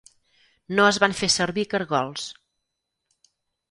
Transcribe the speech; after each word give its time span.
No 0.79 0.85
es 0.93 0.99
van 1.05 1.15
fer 1.21 1.31
servir 1.35 1.69
cargols. 1.77 2.29